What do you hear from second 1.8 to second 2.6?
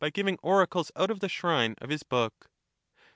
his book.